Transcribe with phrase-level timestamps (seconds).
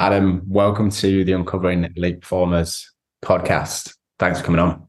[0.00, 2.90] Adam, welcome to the Uncovering Elite Performers
[3.22, 3.94] podcast.
[4.18, 4.88] Thanks for coming on.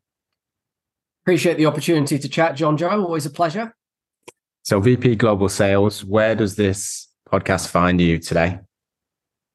[1.25, 2.87] Appreciate the opportunity to chat, John Joe.
[2.91, 3.75] Always a pleasure.
[4.61, 8.59] So, VP Global Sales, where does this podcast find you today?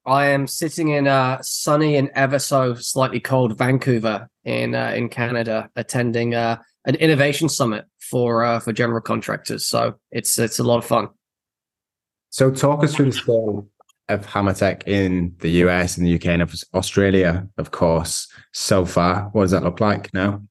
[0.04, 5.08] I am sitting in uh, sunny and ever so slightly cold Vancouver in uh, in
[5.08, 9.66] Canada, attending uh, an innovation summit for uh, for general contractors.
[9.66, 11.08] So it's it's a lot of fun.
[12.28, 13.62] So talk us through the story
[14.08, 18.28] of HammerTech in the US and the UK and Australia, of course.
[18.52, 20.42] So far, what does that look like now?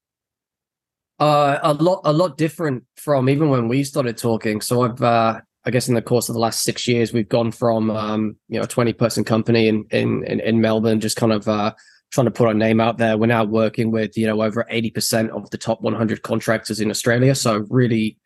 [1.20, 4.60] Uh, a lot, a lot different from even when we started talking.
[4.60, 7.52] So I've, uh, I guess, in the course of the last six years, we've gone
[7.52, 11.32] from um, you know a twenty person company in in in, in Melbourne, just kind
[11.32, 11.74] of uh,
[12.12, 13.18] trying to put our name out there.
[13.18, 16.82] We're now working with you know over eighty percent of the top one hundred contractors
[16.82, 17.34] in Australia.
[17.34, 18.18] So really,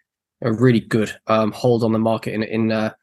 [0.41, 2.93] a really good um, hold on the market in in uh,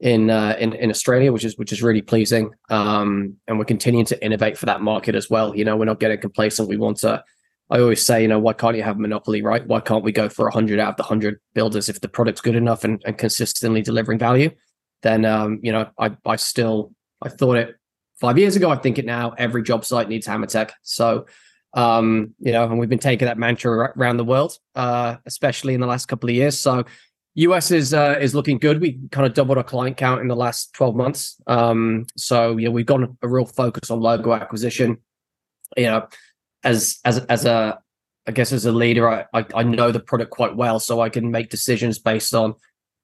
[0.00, 2.50] in, uh, in in Australia, which is which is really pleasing.
[2.70, 5.56] Um, and we're continuing to innovate for that market as well.
[5.56, 6.68] You know, we're not getting complacent.
[6.68, 7.24] We want to.
[7.70, 9.66] I always say, you know, why can't you have a monopoly, right?
[9.66, 12.56] Why can't we go for 100 out of the 100 builders if the product's good
[12.56, 14.50] enough and, and consistently delivering value?
[15.02, 17.76] Then, um, you know, I I still I thought it
[18.20, 18.70] five years ago.
[18.70, 19.34] I think it now.
[19.36, 20.70] Every job site needs HammerTech.
[20.82, 21.26] So,
[21.74, 25.80] um, you know, and we've been taking that mantra around the world, uh, especially in
[25.80, 26.58] the last couple of years.
[26.58, 26.84] So,
[27.38, 28.80] US is uh, is looking good.
[28.80, 31.40] We kind of doubled our client count in the last 12 months.
[31.46, 34.98] Um, so yeah, we've got a real focus on logo acquisition.
[35.76, 36.08] You know,
[36.64, 37.78] as as as a
[38.26, 41.08] I guess as a leader, I, I, I know the product quite well, so I
[41.08, 42.54] can make decisions based on,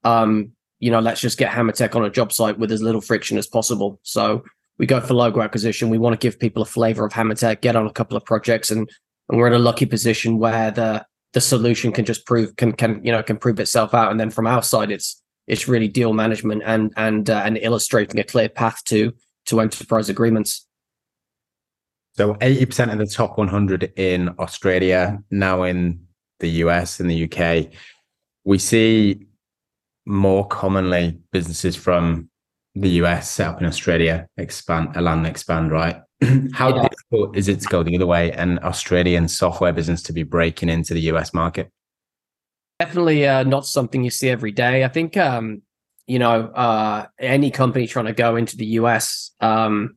[0.03, 3.39] um, you know, let's just get HammerTech on a job site with as little friction
[3.39, 4.01] as possible.
[4.03, 4.45] So
[4.79, 5.89] we go for logo acquisition.
[5.89, 8.71] We want to give people a flavor of HammerTech, get on a couple of projects,
[8.71, 8.91] and
[9.29, 13.05] and we're in a lucky position where the the solution can just prove can can
[13.05, 14.11] you know can prove itself out.
[14.11, 18.19] And then from our side it's it's really deal management and and uh, and illustrating
[18.19, 19.13] a clear path to
[19.47, 20.67] to enterprise agreements.
[22.17, 26.07] So 80% of the top 100 in australia now in
[26.39, 27.67] the us and the uk
[28.45, 29.27] we see
[30.07, 32.31] more commonly businesses from
[32.77, 36.04] the us set up in australia expand land and expand right
[36.53, 36.89] How yeah.
[36.89, 40.69] difficult is it to go the other way and Australian software business to be breaking
[40.69, 41.71] into the US market?
[42.79, 44.85] Definitely uh, not something you see every day.
[44.85, 45.63] I think, um,
[46.07, 49.97] you know, uh, any company trying to go into the US, um,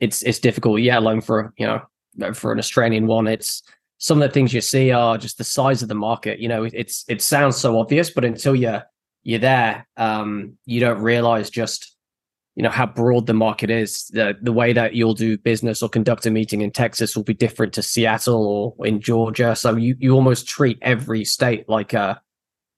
[0.00, 0.80] it's it's difficult.
[0.80, 3.62] Yeah, alone for you know for an Australian one, it's
[3.98, 6.38] some of the things you see are just the size of the market.
[6.38, 8.82] You know, it's it sounds so obvious, but until you're
[9.22, 11.93] you're there, um, you don't realize just
[12.56, 14.06] you know how broad the market is.
[14.12, 17.34] The the way that you'll do business or conduct a meeting in Texas will be
[17.34, 19.56] different to Seattle or in Georgia.
[19.56, 22.20] So you you almost treat every state like a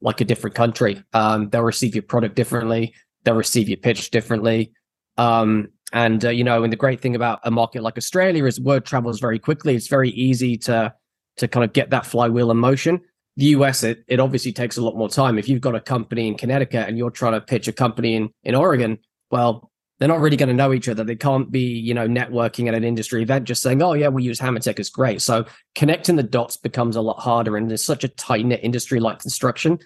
[0.01, 1.03] like a different country.
[1.13, 2.95] Um, they'll receive your product differently.
[3.25, 4.73] They'll receive your pitch differently.
[5.19, 8.61] Um, and uh, you know and the great thing about a market like Australia is
[8.61, 9.75] word travels very quickly.
[9.75, 10.95] It's very easy to
[11.37, 13.01] to kind of get that flywheel in motion.
[13.37, 15.39] The US, it, it obviously takes a lot more time.
[15.39, 18.31] If you've got a company in Connecticut and you're trying to pitch a company in,
[18.45, 18.99] in Oregon,
[19.31, 21.05] well, they're not really going to know each other.
[21.05, 24.23] They can't be, you know, networking at an industry event just saying, "Oh yeah, we
[24.23, 28.05] use HammerTech is great." So connecting the dots becomes a lot harder, and there's such
[28.05, 29.79] a tight knit industry like construction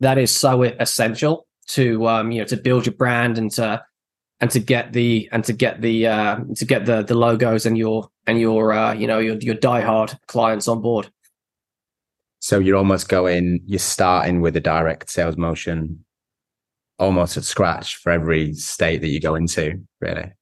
[0.00, 3.84] that is so essential to, um, you know, to build your brand and to
[4.40, 7.76] and to get the and to get the uh, to get the the logos and
[7.76, 11.10] your and your uh, you know your your diehard clients on board.
[12.42, 16.06] So you're almost going, you're starting with a direct sales motion
[17.00, 20.32] almost at scratch for every state that you go into, really.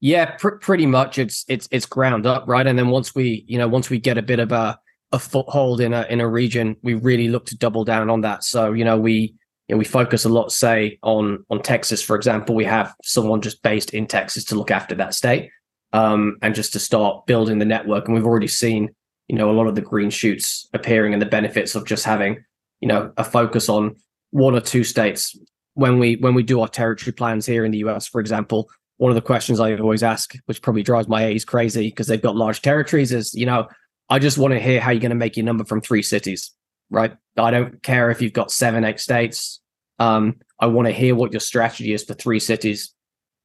[0.00, 1.18] Yeah, pr- pretty much.
[1.18, 2.66] It's it's it's ground up, right?
[2.66, 4.78] And then once we, you know, once we get a bit of a
[5.10, 8.44] a foothold in a in a region, we really look to double down on that.
[8.44, 9.34] So you know, we
[9.66, 12.54] you know, we focus a lot, say on on Texas, for example.
[12.54, 15.50] We have someone just based in Texas to look after that state,
[15.92, 18.06] um, and just to start building the network.
[18.06, 18.90] And we've already seen,
[19.26, 22.44] you know, a lot of the green shoots appearing and the benefits of just having,
[22.80, 23.96] you know, a focus on
[24.30, 25.36] one or two states
[25.78, 29.12] when we when we do our territory plans here in the US, for example, one
[29.12, 32.34] of the questions I always ask, which probably drives my AEs crazy because they've got
[32.34, 33.68] large territories, is you know,
[34.10, 36.50] I just want to hear how you're going to make your number from three cities,
[36.90, 37.16] right?
[37.36, 39.60] I don't care if you've got seven, eight states.
[40.00, 42.92] Um, I want to hear what your strategy is for three cities.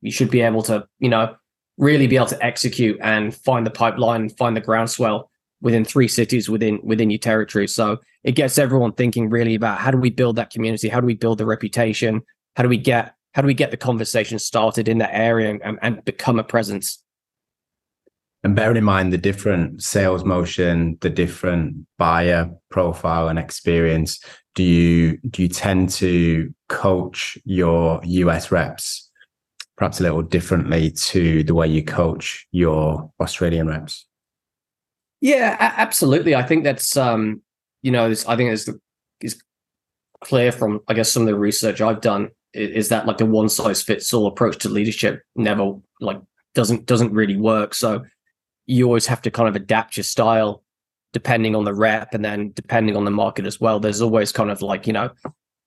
[0.02, 1.36] You should be able to, you know,
[1.78, 5.30] really be able to execute and find the pipeline, find the groundswell
[5.64, 7.68] within three cities within within your territory.
[7.68, 10.90] So it gets everyone thinking really about how do we build that community?
[10.90, 12.22] How do we build the reputation?
[12.56, 15.80] How do we get how do we get the conversation started in that area and,
[15.82, 17.02] and become a presence?
[18.44, 24.20] And bearing in mind the different sales motion, the different buyer profile and experience,
[24.56, 29.10] do you do you tend to coach your US reps
[29.76, 34.06] perhaps a little differently to the way you coach your Australian reps?
[35.24, 36.36] Yeah, a- absolutely.
[36.36, 37.42] I think that's um,
[37.82, 38.70] you know, I think it's
[39.22, 39.42] is
[40.22, 43.26] clear from I guess some of the research I've done is, is that like a
[43.26, 46.20] one size fits all approach to leadership never like
[46.54, 47.74] doesn't doesn't really work.
[47.74, 48.04] So
[48.66, 50.62] you always have to kind of adapt your style
[51.14, 53.80] depending on the rep and then depending on the market as well.
[53.80, 55.10] There's always kind of like you know,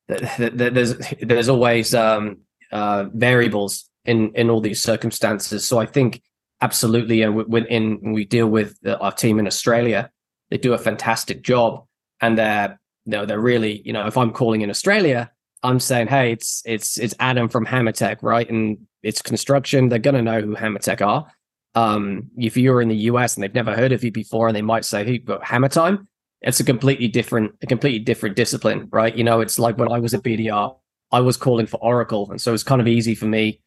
[0.06, 2.41] there's there's always um,
[2.73, 5.67] uh, variables in in all these circumstances.
[5.67, 6.20] So I think
[6.61, 10.11] absolutely, and when we deal with our team in Australia,
[10.50, 11.85] they do a fantastic job,
[12.20, 15.31] and they're you know they're really you know if I'm calling in Australia,
[15.62, 19.88] I'm saying hey it's it's it's Adam from Hammertech right, and it's construction.
[19.88, 21.26] They're gonna know who Hammertech are.
[21.75, 24.62] Um, if you're in the US and they've never heard of you before, and they
[24.62, 26.08] might say, "Hey, but Hammer Time,"
[26.41, 29.14] it's a completely different, a completely different discipline, right?
[29.17, 30.76] You know, it's like when I was at BDR,
[31.12, 33.61] I was calling for Oracle, and so it's kind of easy for me.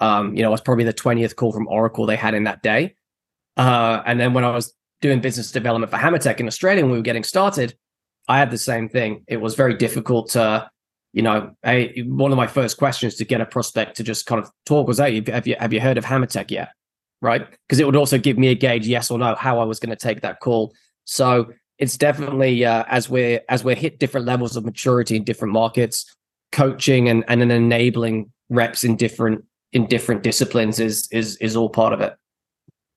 [0.00, 2.62] Um, you know, it was probably the twentieth call from Oracle they had in that
[2.62, 2.94] day.
[3.56, 6.98] Uh, and then when I was doing business development for Hammertech in Australia, when we
[6.98, 7.74] were getting started,
[8.28, 9.24] I had the same thing.
[9.26, 10.68] It was very difficult to,
[11.12, 14.42] you know, I, one of my first questions to get a prospect to just kind
[14.42, 16.68] of talk was, "Hey, have you have you heard of Hammertech yet?"
[17.20, 17.46] right?
[17.66, 19.90] Because it would also give me a gauge, yes or no, how I was going
[19.90, 20.74] to take that call.
[21.04, 25.52] So it's definitely uh, as we're as we're hit different levels of maturity in different
[25.52, 26.04] markets,
[26.52, 31.68] coaching and and then enabling reps in different in different disciplines is is is all
[31.68, 32.16] part of it.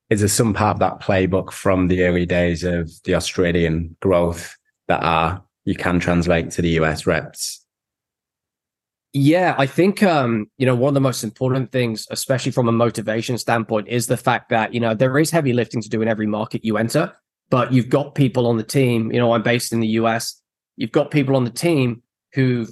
[0.10, 4.58] Is there some part of that playbook from the early days of the Australian growth
[4.88, 7.64] that are you can translate to the US reps?
[9.12, 12.72] Yeah, I think um, you know one of the most important things, especially from a
[12.72, 16.08] motivation standpoint, is the fact that you know there is heavy lifting to do in
[16.08, 17.14] every market you enter,
[17.50, 19.12] but you've got people on the team.
[19.12, 20.42] You know, I'm based in the US.
[20.78, 22.72] You've got people on the team who've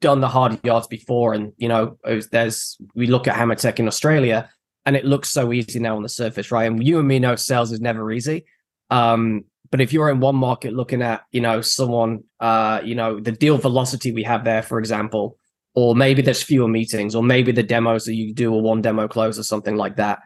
[0.00, 1.98] done the hard yards before, and you know,
[2.30, 4.50] there's we look at Hammertech in Australia,
[4.86, 6.64] and it looks so easy now on the surface, right?
[6.64, 8.44] And you and me know sales is never easy.
[8.90, 13.20] Um, but if you're in one market looking at, you know, someone, uh, you know,
[13.20, 15.38] the deal velocity we have there, for example,
[15.74, 19.06] or maybe there's fewer meetings, or maybe the demos that you do a one demo
[19.06, 20.20] close or something like that.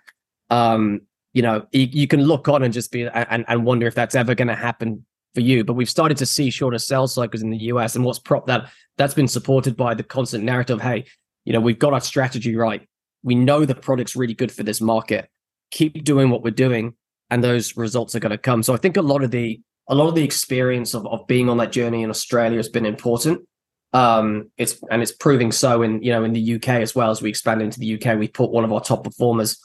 [0.49, 1.03] Um,
[1.35, 4.15] you know, you, you can look on and just be and, and wonder if that's
[4.15, 5.65] ever going to happen for you.
[5.65, 8.71] But we've started to see shorter sales cycles in the US, and what's prop that
[8.97, 10.81] that's been supported by the constant narrative.
[10.81, 11.07] Hey,
[11.45, 12.87] you know, we've got our strategy right.
[13.23, 15.29] We know the product's really good for this market.
[15.71, 16.95] Keep doing what we're doing
[17.31, 18.63] and those results are going to come.
[18.63, 21.51] So I think a lot of the a lot of the experience of, of being
[21.51, 23.47] on that journey in Australia has been important.
[23.93, 27.23] Um, it's and it's proving so in you know in the UK as well as
[27.23, 28.19] we expand into the UK.
[28.19, 29.59] We put one of our top performers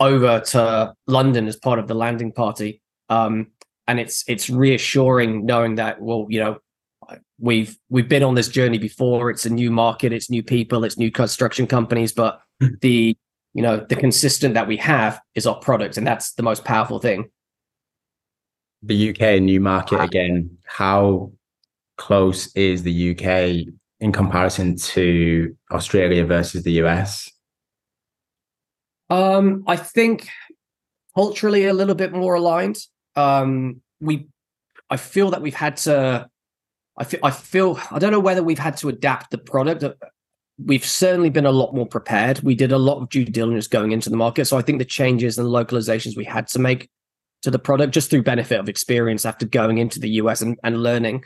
[0.00, 3.48] over to London as part of the landing party, um,
[3.88, 6.58] and it's it's reassuring knowing that well you know
[7.40, 9.30] we've we've been on this journey before.
[9.30, 12.68] It's a new market, it's new people, it's new construction companies, but hmm.
[12.82, 13.16] the
[13.54, 17.00] you know the consistent that we have is our product and that's the most powerful
[17.00, 17.30] thing.
[18.82, 20.58] The uk new market again.
[20.64, 21.32] How
[21.98, 23.66] close is the uk
[24.00, 27.30] in comparison to australia versus the us
[29.10, 30.28] um i think
[31.14, 32.78] culturally a little bit more aligned
[33.18, 34.28] um we
[34.90, 36.28] i feel that we've had to
[37.00, 39.84] I feel, I feel I don't know whether we've had to adapt the product
[40.64, 42.40] we've certainly been a lot more prepared.
[42.40, 44.46] We did a lot of due diligence going into the market.
[44.46, 46.90] So I think the changes and localizations we had to make
[47.42, 50.82] to the product just through benefit of experience after going into the US and, and
[50.82, 51.24] learning.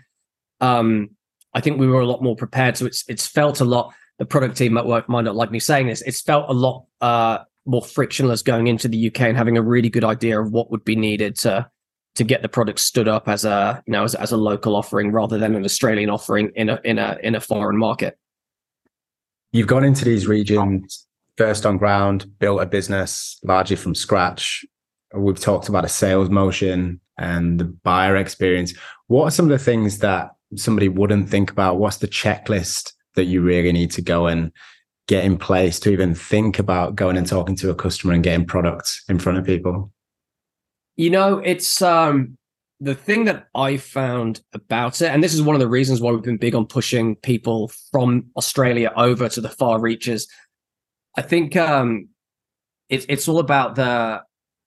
[0.61, 1.11] Um,
[1.54, 2.76] I think we were a lot more prepared.
[2.76, 5.58] So it's it's felt a lot, the product team at work might not like me
[5.58, 9.56] saying this, it's felt a lot uh, more frictionless going into the UK and having
[9.56, 11.68] a really good idea of what would be needed to
[12.14, 15.12] to get the product stood up as a you know as, as a local offering
[15.12, 18.19] rather than an Australian offering in a in a in a foreign market
[19.52, 24.64] you've gone into these regions first on ground, built a business largely from scratch.
[25.14, 28.75] We've talked about a sales motion and the buyer experience.
[29.09, 31.78] What are some of the things that somebody wouldn't think about?
[31.78, 34.52] What's the checklist that you really need to go and
[35.09, 38.47] get in place to even think about going and talking to a customer and getting
[38.47, 39.92] products in front of people?
[40.96, 42.37] You know, it's um
[42.82, 46.11] the thing that I found about it, and this is one of the reasons why
[46.11, 50.26] we've been big on pushing people from Australia over to the far reaches.
[51.16, 52.08] I think um,
[52.88, 54.22] it's it's all about the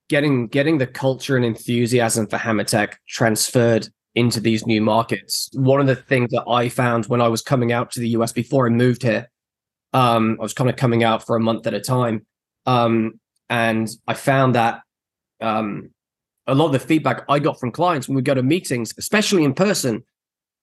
[0.08, 5.50] getting getting the culture and enthusiasm for Hammertech transferred into these new markets.
[5.52, 8.32] One of the things that I found when I was coming out to the US
[8.32, 9.30] before I moved here,
[9.92, 12.26] um, I was kind of coming out for a month at a time,
[12.66, 14.84] um, and I found that
[15.42, 15.90] um,
[16.48, 19.44] a lot of the feedback I got from clients when we go to meetings, especially
[19.44, 20.04] in person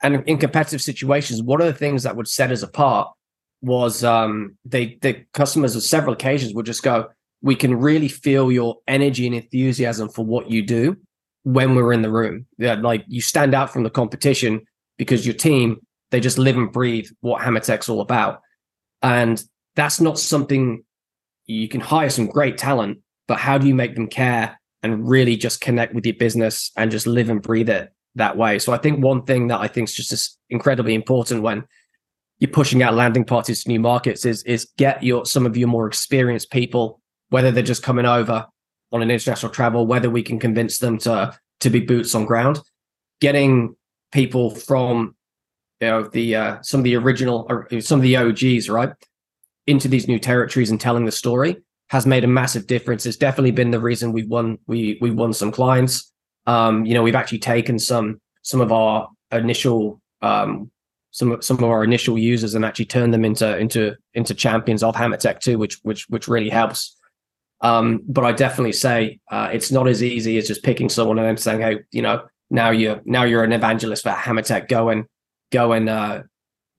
[0.03, 3.13] and in competitive situations, one of the things that would set us apart?
[3.63, 7.09] was um, they the customers on several occasions would just go,
[7.41, 10.97] "We can really feel your energy and enthusiasm for what you do
[11.45, 12.47] when we're in the room.
[12.59, 14.63] Yeah, like you stand out from the competition
[14.99, 15.79] because your team
[16.11, 18.41] they just live and breathe what Hammertech's all about,
[19.01, 19.43] and
[19.77, 20.85] that's not something
[21.47, 25.37] you can hire some great talent, but how do you make them care and really
[25.37, 28.59] just connect with your business and just live and breathe it that way?
[28.59, 31.65] So I think one thing that I think is just incredibly important when
[32.39, 35.69] you're pushing out landing parties to new markets is is get your some of your
[35.69, 38.47] more experienced people, whether they're just coming over
[38.91, 42.61] on an international travel, whether we can convince them to to be boots on ground,
[43.21, 43.77] getting
[44.11, 45.15] people from
[45.81, 48.91] you know the uh, some of the original or some of the OGs right
[49.67, 51.57] into these new territories and telling the story
[51.93, 53.05] has made a massive difference.
[53.05, 56.11] It's definitely been the reason we've won we we won some clients.
[56.47, 60.71] Um, you know, we've actually taken some some of our initial um,
[61.11, 64.95] some some of our initial users and actually turned them into into into champions of
[64.95, 66.97] Hammertech too, which which which really helps.
[67.61, 71.29] Um, but I definitely say uh, it's not as easy as just picking someone and
[71.29, 74.67] then saying, "Hey, you know, now you're now you're an evangelist for Hammertech.
[74.67, 75.05] Go and
[75.51, 76.23] go and uh,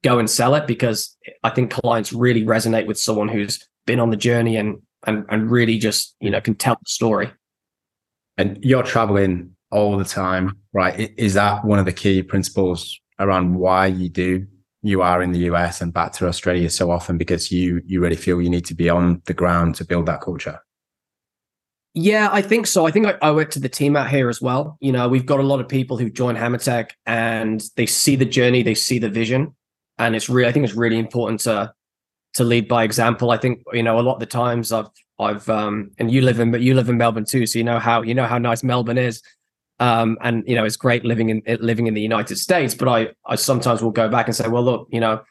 [0.03, 4.09] go and sell it." Because I think clients really resonate with someone who's been on
[4.09, 7.31] the journey and and and really just you know can tell the story.
[8.37, 11.13] And you're traveling all the time, right?
[11.17, 14.47] Is that one of the key principles around why you do
[14.83, 18.17] you are in the US and back to Australia so often because you you really
[18.17, 20.59] feel you need to be on the ground to build that culture?
[21.95, 22.87] Yeah, I think so.
[22.87, 24.77] I think I, I went to the team out here as well.
[24.81, 28.25] You know, we've got a lot of people who join Hammertech and they see the
[28.25, 29.55] journey, they see the vision,
[29.97, 31.73] and it's really I think it's really important to
[32.33, 33.31] to lead by example.
[33.31, 36.39] I think you know a lot of the times I've I've um and you live
[36.39, 38.63] in but you live in Melbourne too, so you know how you know how nice
[38.63, 39.21] Melbourne is.
[39.79, 43.09] Um, and you know it's great living in living in the United States, but I
[43.25, 45.21] I sometimes will go back and say, well, look, you know,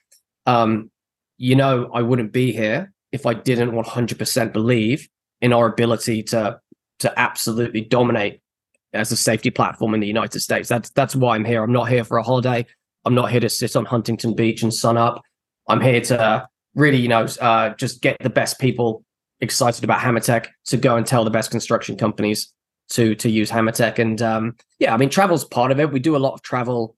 [0.46, 0.90] um,
[1.38, 5.08] you know, I wouldn't be here if I didn't 100% believe
[5.40, 6.60] in our ability to
[7.00, 8.40] to absolutely dominate
[8.92, 10.68] as a safety platform in the United States.
[10.68, 11.62] That's that's why I'm here.
[11.62, 12.66] I'm not here for a holiday.
[13.04, 15.22] I'm not here to sit on Huntington Beach and sun up.
[15.68, 19.04] I'm here to really, you know, uh, just get the best people
[19.40, 22.52] excited about Hammertech to go and tell the best construction companies
[22.90, 23.98] to to use Hammertech.
[23.98, 25.92] And um, yeah, I mean, travel's part of it.
[25.92, 26.96] We do a lot of travel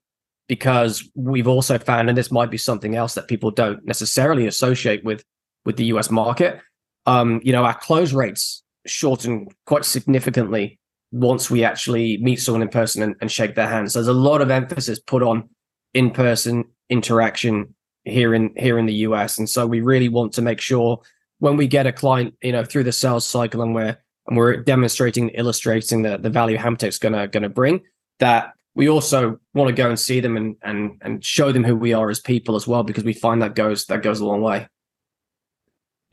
[0.48, 5.04] because we've also found, and this might be something else that people don't necessarily associate
[5.04, 5.24] with
[5.64, 6.60] with the US market,
[7.06, 10.78] um, you know, our close rates shorten quite significantly
[11.12, 13.92] once we actually meet someone in person and, and shake their hands.
[13.92, 15.48] So there's a lot of emphasis put on
[15.94, 17.73] in-person interaction
[18.04, 19.38] here in here in the US.
[19.38, 21.00] And so we really want to make sure
[21.38, 23.96] when we get a client, you know, through the sales cycle and we're
[24.26, 27.82] and we're demonstrating, illustrating the, the value Hammertech's gonna gonna bring,
[28.20, 31.76] that we also want to go and see them and and and show them who
[31.76, 34.40] we are as people as well, because we find that goes that goes a long
[34.40, 34.68] way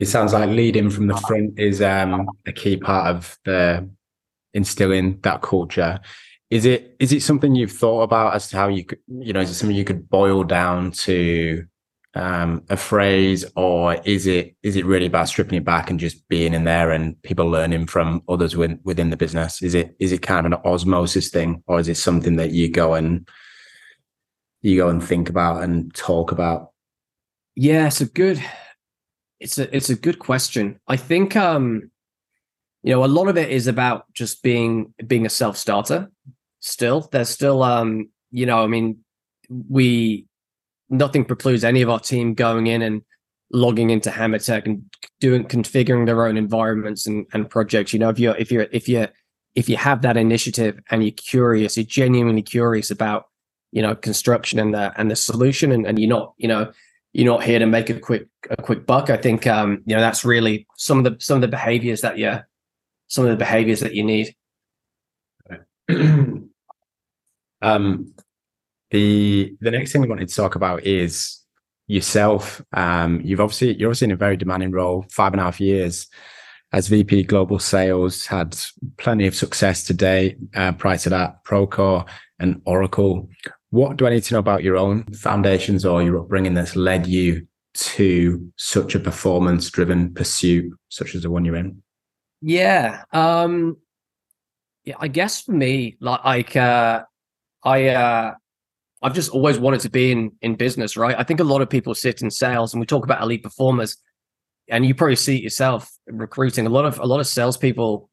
[0.02, 3.88] it sounds like leading from the front is um, a key part of the
[4.52, 6.00] instilling that culture.
[6.50, 9.38] Is it is it something you've thought about as to how you could you know
[9.38, 11.64] is it something you could boil down to
[12.14, 16.28] um, a phrase or is it is it really about stripping it back and just
[16.28, 19.62] being in there and people learning from others within, within the business?
[19.62, 22.70] Is it is it kind of an osmosis thing or is it something that you
[22.70, 23.28] go and
[24.60, 26.72] you go and think about and talk about?
[27.54, 28.42] Yeah, it's a good
[29.40, 30.80] it's a it's a good question.
[30.86, 31.90] I think um,
[32.82, 36.10] you know, a lot of it is about just being being a self starter.
[36.60, 38.98] Still, there's still um, you know, I mean,
[39.48, 40.26] we
[40.92, 43.02] nothing precludes any of our team going in and
[43.50, 44.84] logging into Hammertech and
[45.20, 47.92] doing configuring their own environments and, and projects.
[47.92, 49.08] You know, if you're if you're if you
[49.54, 53.26] if you have that initiative and you're curious, you're genuinely curious about
[53.72, 56.70] you know construction and the and the solution, and, and you're not you know
[57.12, 59.10] you're not here to make a quick a quick buck.
[59.10, 62.18] I think um, you know that's really some of the some of the behaviors that
[62.18, 62.38] you
[63.08, 64.34] some of the behaviors that you need.
[67.62, 68.14] um,
[68.92, 71.40] the the next thing we wanted to talk about is
[71.88, 72.62] yourself.
[72.72, 76.06] Um, you've obviously you're obviously in a very demanding role, five and a half years
[76.72, 78.56] as VP Global Sales, had
[78.96, 80.36] plenty of success today.
[80.54, 82.06] Uh, prior to that, Procore
[82.38, 83.28] and Oracle.
[83.70, 87.06] What do I need to know about your own foundations or your upbringing that's led
[87.06, 91.82] you to such a performance driven pursuit, such as the one you're in?
[92.40, 93.02] Yeah.
[93.12, 93.78] Um,
[94.84, 97.04] yeah, I guess for me, like, uh,
[97.64, 98.34] I, uh,
[99.02, 101.16] I've just always wanted to be in, in business, right?
[101.18, 103.96] I think a lot of people sit in sales and we talk about elite performers
[104.68, 108.08] and you probably see it yourself recruiting a lot of, a lot of salespeople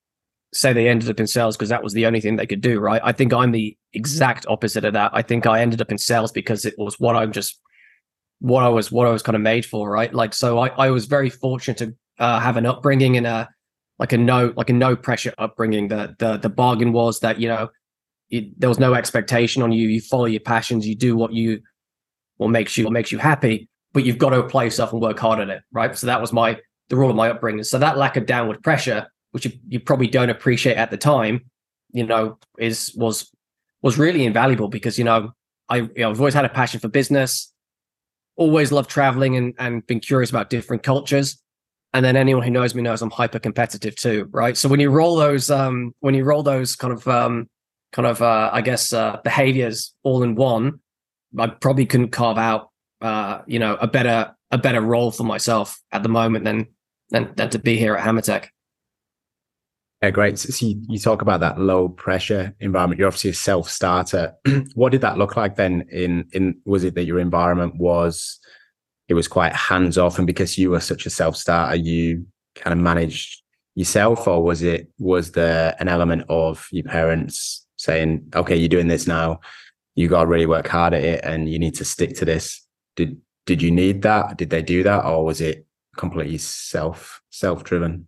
[0.53, 2.79] say they ended up in sales because that was the only thing they could do,
[2.79, 3.01] right?
[3.03, 5.11] I think I'm the exact opposite of that.
[5.13, 7.59] I think I ended up in sales because it was what I'm just
[8.39, 10.13] what I was what I was kind of made for, right?
[10.13, 13.49] Like so I, I was very fortunate to uh, have an upbringing in a
[13.99, 15.89] like a no like a no pressure upbringing.
[15.89, 17.69] The the the bargain was that you know
[18.29, 19.87] it, there was no expectation on you.
[19.87, 20.87] You follow your passions.
[20.87, 21.61] You do what you
[22.37, 25.19] what makes you what makes you happy, but you've got to apply yourself and work
[25.19, 25.97] hard at it, right?
[25.97, 26.59] So that was my
[26.89, 27.63] the rule of my upbringing.
[27.63, 31.49] So that lack of downward pressure, which you, you probably don't appreciate at the time,
[31.91, 33.31] you know, is was
[33.81, 35.31] was really invaluable because you know
[35.69, 37.53] I you know, I've always had a passion for business,
[38.35, 41.41] always loved traveling and and been curious about different cultures.
[41.91, 44.55] And then anyone who knows me knows I'm hyper competitive too, right?
[44.55, 47.49] So when you roll those um when you roll those kind of um
[47.91, 50.79] kind of uh I guess uh behaviors all in one,
[51.37, 52.69] I probably couldn't carve out
[53.01, 56.67] uh you know a better a better role for myself at the moment than
[57.09, 58.47] than than to be here at Hammertech.
[60.01, 60.39] Yeah, great.
[60.39, 62.99] So you, you talk about that low pressure environment.
[62.99, 64.33] You're obviously a self starter.
[64.75, 65.85] what did that look like then?
[65.91, 68.39] In in was it that your environment was
[69.09, 72.73] it was quite hands off, and because you were such a self starter, you kind
[72.73, 73.41] of managed
[73.75, 78.87] yourself, or was it was there an element of your parents saying, "Okay, you're doing
[78.87, 79.39] this now.
[79.95, 82.61] You got to really work hard at it, and you need to stick to this."
[82.95, 84.37] Did did you need that?
[84.37, 85.65] Did they do that, or was it
[85.97, 88.07] completely self self driven?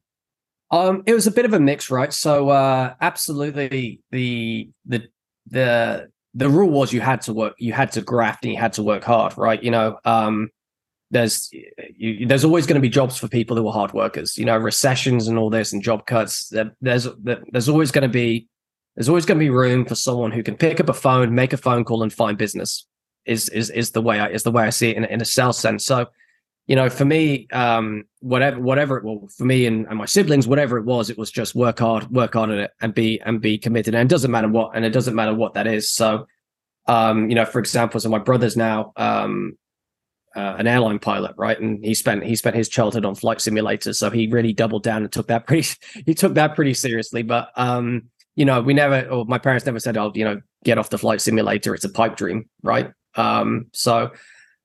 [0.70, 2.14] Um, it was a bit of a mix, right?
[2.14, 5.04] So, uh, absolutely, the the
[5.48, 8.74] the the rule was you had to work, you had to graft, and you had
[8.74, 9.62] to work hard, right?
[9.62, 10.50] You know, um,
[11.12, 11.50] there's
[11.98, 14.38] you, there's always going to be jobs for people who are hard workers.
[14.38, 16.54] You know, recessions and all this, and job cuts.
[16.82, 18.48] There's there's always going to be
[18.96, 21.54] there's always going to be room for someone who can pick up a phone, make
[21.54, 22.86] a phone call, and find business.
[23.26, 25.26] Is is is the way I is the way I see it in, in a
[25.26, 25.86] sales sense.
[25.86, 26.08] So
[26.68, 30.48] you know, for me, um, whatever, whatever it was for me and, and my siblings,
[30.48, 33.42] whatever it was, it was just work hard, work hard at it, and be and
[33.42, 33.96] be committed.
[33.96, 35.90] And it doesn't matter what, and it doesn't matter what that is.
[35.90, 36.28] So,
[36.88, 39.58] um, you know, for example, so my brother's now um,
[40.36, 41.60] uh, an airline pilot, right?
[41.60, 45.04] And he spent he spent his childhood on flight simulators, so he really doubled down
[45.04, 45.68] and took that pretty
[46.06, 47.24] he took that pretty seriously.
[47.24, 50.78] But um, you know, we never, or my parents never said, "Oh, you know, get
[50.78, 52.92] off the flight simulator; it's a pipe dream," right?
[53.16, 54.12] Um, so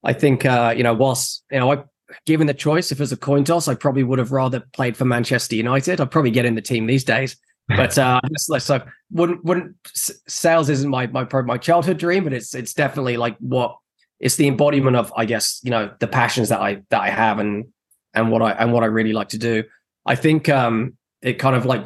[0.05, 1.85] I think uh, you know, whilst you know, I
[2.25, 4.97] given the choice, if it was a coin toss, I probably would have rather played
[4.97, 6.01] for Manchester United.
[6.01, 7.37] I'd probably get in the team these days.
[7.69, 12.75] But uh, so wouldn't wouldn't sales isn't my my my childhood dream, but it's it's
[12.75, 13.77] definitely like what
[14.21, 17.39] it's the embodiment of I guess you know the passions that I that I have
[17.39, 17.67] and
[18.15, 19.65] and what I and what I really like to do.
[20.05, 21.85] I think um it kind of like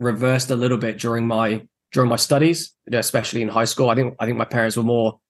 [0.00, 3.90] reversed a little bit during my during my studies, especially in high school.
[3.90, 5.20] I think I think my parents were more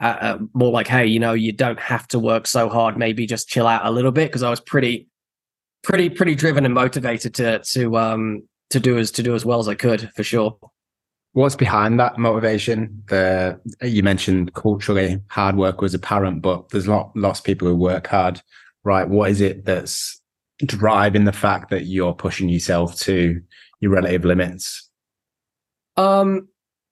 [0.00, 2.96] uh, uh, more like, hey, you know, you don't have to work so hard.
[2.96, 5.08] Maybe just chill out a little bit because I was pretty,
[5.82, 9.58] pretty, pretty driven and motivated to to um to do as to do as well
[9.58, 10.58] as I could for sure.
[11.32, 13.02] What's behind that motivation?
[13.08, 17.76] The you mentioned culturally hard work was apparent, but there's lot lots of people who
[17.76, 18.40] work hard,
[18.84, 19.08] right?
[19.08, 20.20] What is it that's
[20.64, 23.40] driving the fact that you're pushing yourself to
[23.80, 24.88] your relative limits?
[25.96, 26.48] Um,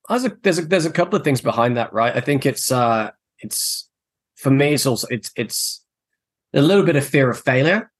[0.08, 2.14] there's a, there's a there's a couple of things behind that, right?
[2.14, 3.88] I think it's uh it's
[4.36, 5.84] for me it's also it's it's
[6.54, 7.90] a little bit of fear of failure,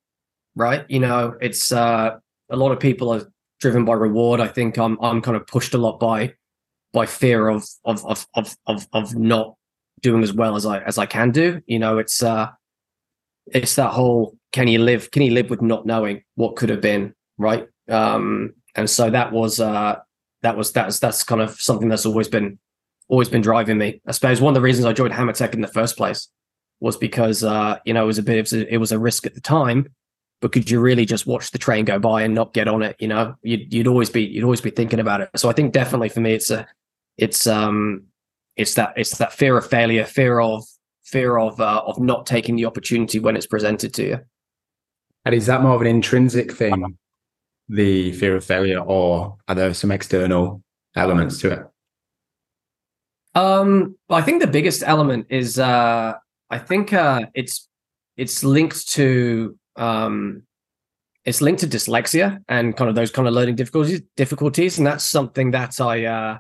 [0.54, 0.84] right?
[0.88, 2.18] You know, it's uh
[2.50, 3.26] a lot of people are
[3.60, 4.40] driven by reward.
[4.40, 6.34] I think I'm I'm kind of pushed a lot by
[6.92, 9.56] by fear of of of of of, of not
[10.00, 11.60] doing as well as I as I can do.
[11.66, 12.50] You know, it's uh
[13.46, 16.80] it's that whole can you live can you live with not knowing what could have
[16.80, 17.66] been, right?
[17.88, 19.96] Um and so that was uh
[20.42, 22.58] that was that's that's kind of something that's always been
[23.08, 24.00] always been driving me.
[24.06, 26.28] I suppose one of the reasons I joined Hammertech in the first place
[26.80, 29.26] was because uh, you know it was a bit of a, it was a risk
[29.26, 29.88] at the time,
[30.40, 32.96] but could you really just watch the train go by and not get on it?
[32.98, 35.30] You know, you'd you'd always be you'd always be thinking about it.
[35.36, 36.66] So I think definitely for me, it's a
[37.16, 38.04] it's um
[38.56, 40.64] it's that it's that fear of failure, fear of
[41.04, 44.20] fear of uh, of not taking the opportunity when it's presented to you.
[45.24, 46.96] And is that more of an intrinsic thing
[47.68, 50.62] the fear of failure, or are there some external
[50.94, 51.66] elements to it?
[53.34, 56.14] Um, I think the biggest element is uh,
[56.50, 57.68] I think uh, it's
[58.16, 60.42] it's linked to um,
[61.24, 65.04] it's linked to dyslexia and kind of those kind of learning difficulties difficulties, and that's
[65.04, 66.38] something that I uh,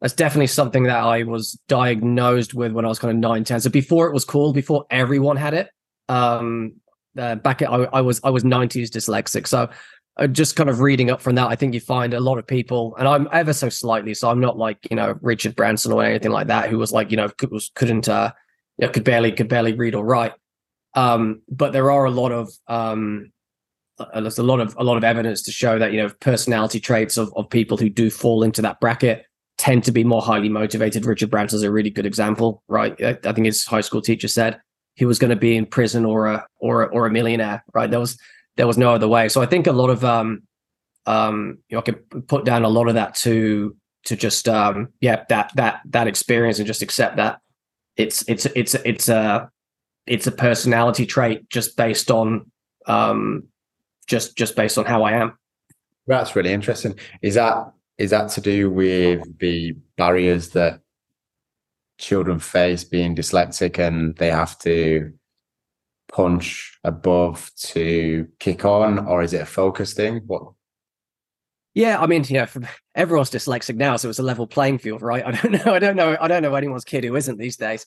[0.00, 3.60] that's definitely something that I was diagnosed with when I was kind of nine, 10.
[3.60, 5.70] So before it was cool, before everyone had it.
[6.08, 6.74] Um,
[7.18, 9.70] uh, back at, I, I was I was 90s dyslexic, so
[10.16, 12.46] uh, just kind of reading up from that, I think you find a lot of
[12.46, 16.02] people, and I'm ever so slightly, so I'm not like you know Richard Branson or
[16.02, 18.32] anything like that, who was like you know could, was, couldn't uh,
[18.78, 20.32] you know, could barely could barely read or write.
[20.94, 23.30] Um, but there are a lot of um,
[24.14, 27.16] there's a lot of a lot of evidence to show that you know personality traits
[27.16, 29.24] of of people who do fall into that bracket
[29.58, 31.06] tend to be more highly motivated.
[31.06, 32.92] Richard Branson's a really good example, right?
[33.02, 34.60] I, think his high school teacher said
[34.94, 37.90] he was going to be in prison or a or or a millionaire, right?
[37.90, 38.18] There was
[38.56, 39.28] there was no other way.
[39.28, 40.42] So I think a lot of um
[41.06, 44.88] um you know I could put down a lot of that to to just um
[45.00, 47.40] yeah that that that experience and just accept that
[47.96, 49.50] it's it's it's it's a
[50.06, 52.50] it's a personality trait just based on
[52.86, 53.44] um
[54.06, 55.38] just just based on how I am.
[56.06, 56.98] That's really interesting.
[57.22, 60.80] Is that is that to do with the barriers that
[61.98, 65.12] children face being dyslexic and they have to
[66.16, 70.22] punch above to kick on or is it a focus thing?
[70.26, 70.52] What?
[71.74, 72.46] Yeah i mean you know
[72.94, 75.26] everyone's dyslexic now so it's a level playing field right?
[75.26, 77.84] I don't know i don't know i don't know anyone's kid who isn't these days.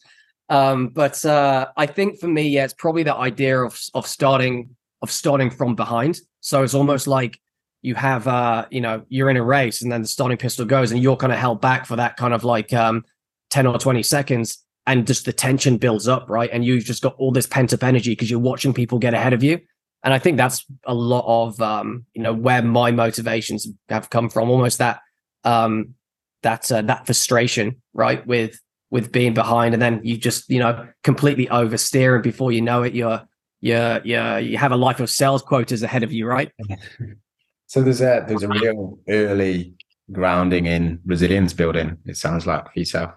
[0.47, 4.75] Um, but uh, i think for me yeah it's probably the idea of of starting
[5.01, 6.19] of starting from behind.
[6.41, 7.39] So it's almost like
[7.81, 10.91] you have uh you know you're in a race and then the starting pistol goes
[10.91, 13.05] and you're kind of held back for that kind of like um
[13.49, 16.49] 10 or 20 seconds and just the tension builds up, right?
[16.51, 19.33] And you've just got all this pent up energy because you're watching people get ahead
[19.33, 19.59] of you.
[20.03, 24.29] And I think that's a lot of um, you know where my motivations have come
[24.29, 24.49] from.
[24.49, 25.01] Almost that
[25.43, 25.93] um,
[26.41, 30.87] that uh, that frustration, right, with with being behind, and then you just you know
[31.03, 33.21] completely oversteer, and before you know it, you're
[33.61, 36.51] you're you're you have a life of sales quotas ahead of you, right?
[37.69, 39.75] So there's a there's a real early
[40.11, 41.99] grounding in resilience building.
[42.05, 43.11] It sounds like for yourself.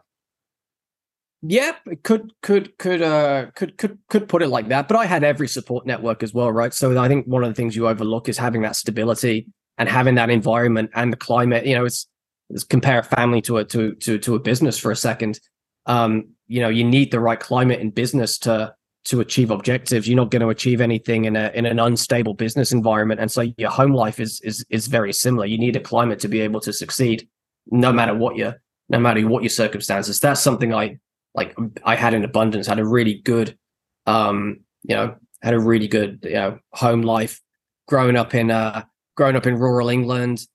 [1.43, 1.73] Yeah,
[2.05, 4.87] could could could uh could could could put it like that.
[4.87, 6.73] But I had every support network as well, right?
[6.73, 10.15] So I think one of the things you overlook is having that stability and having
[10.15, 11.67] that environment and the climate.
[11.67, 12.07] You know, it's,
[12.49, 15.41] it's compare a family to a to to to a business for a second.
[15.87, 18.73] Um, you know, you need the right climate in business to
[19.07, 20.07] to achieve objectives.
[20.07, 23.21] You're not going to achieve anything in a in an unstable business environment.
[23.21, 25.47] And so your home life is is is very similar.
[25.47, 27.29] You need a climate to be able to succeed,
[27.67, 30.21] no matter what your no matter what your circumstances.
[30.21, 30.99] That's something I
[31.35, 33.59] like I had in abundance, had a really good,
[34.07, 37.41] um, you know, had a really good, you know, home life.
[37.89, 38.85] Growing up in, uh,
[39.17, 40.47] growing up in rural England,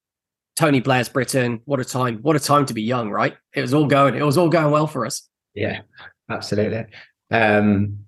[0.56, 1.62] Tony Blair's Britain.
[1.66, 2.18] What a time!
[2.22, 3.36] What a time to be young, right?
[3.54, 4.16] It was all going.
[4.16, 5.28] It was all going well for us.
[5.54, 5.82] Yeah,
[6.30, 6.86] absolutely.
[7.30, 8.00] Um,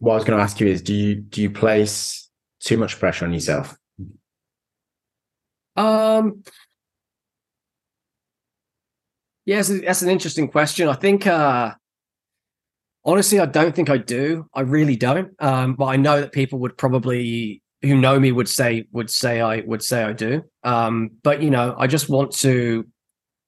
[0.00, 2.28] what I was going to ask you is, do you do you place
[2.60, 3.76] too much pressure on yourself?
[5.76, 6.42] Um,
[9.46, 10.88] Yes, that's an interesting question.
[10.88, 11.72] I think, uh,
[13.04, 14.46] honestly, I don't think I do.
[14.54, 15.32] I really don't.
[15.40, 19.40] Um, but I know that people would probably, who know me, would say would say
[19.40, 20.42] I would say I do.
[20.64, 22.86] Um, but you know, I just want to,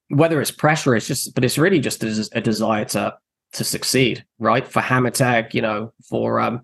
[0.08, 3.14] whether it's pressure, it's just, but it's really just a, a desire to
[3.52, 4.66] to succeed, right?
[4.66, 6.62] For Hammertech, you know, for um,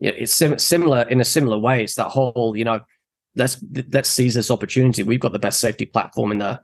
[0.00, 1.82] it's sim- similar in a similar way.
[1.82, 2.80] It's that whole, you know,
[3.34, 5.02] let's let's seize this opportunity.
[5.02, 6.60] We've got the best safety platform in the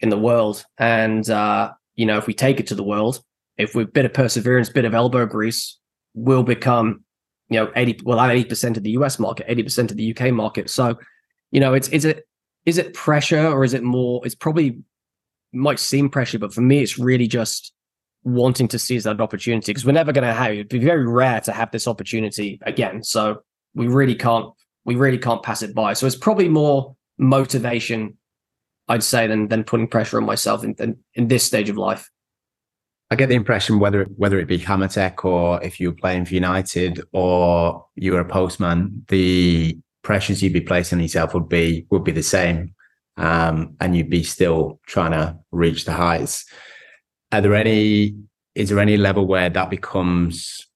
[0.00, 0.64] in the world.
[0.78, 3.20] And, uh, you know, if we take it to the world,
[3.56, 5.78] if we've bit of perseverance, bit of elbow grease,
[6.14, 7.04] we'll become,
[7.48, 10.68] you know, 80, well, 80% of the US market, 80% of the UK market.
[10.68, 10.98] So,
[11.50, 12.26] you know, it's, is it,
[12.66, 14.78] is it pressure or is it more, it's probably
[15.52, 17.72] might seem pressure, but for me, it's really just
[18.24, 20.54] wanting to seize that opportunity because we're never going to have it.
[20.54, 23.02] It'd be very rare to have this opportunity again.
[23.04, 23.42] So
[23.74, 24.50] we really can't,
[24.84, 25.92] we really can't pass it by.
[25.92, 28.18] So it's probably more motivation
[28.88, 32.10] I'd say, than than putting pressure on myself in, in, in this stage of life.
[33.10, 36.34] I get the impression whether whether it be Hammertech or if you were playing for
[36.34, 41.86] United or you were a postman, the pressures you'd be placing on yourself would be
[41.90, 42.74] would be the same,
[43.16, 46.44] um, and you'd be still trying to reach the heights.
[47.32, 48.16] Are there any?
[48.54, 50.66] Is there any level where that becomes?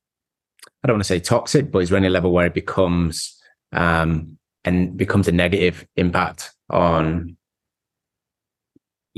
[0.83, 3.41] I don't want to say toxic, but is there any level where it becomes
[3.73, 7.37] um, and becomes a negative impact on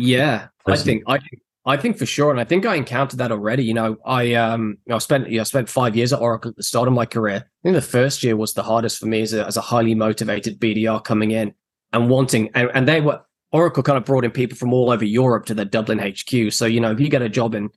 [0.03, 1.19] yeah, I think I
[1.65, 3.65] I think for sure, and I think I encountered that already.
[3.65, 6.57] You know, I um I spent you know, I spent five years at Oracle at
[6.57, 7.37] the start of my career.
[7.37, 9.95] I think the first year was the hardest for me as a as a highly
[9.95, 11.55] motivated BDR coming in
[11.93, 13.21] and wanting and, and they were
[13.53, 16.53] Oracle kind of brought in people from all over Europe to their Dublin HQ.
[16.53, 17.71] So, you know, if you get a job in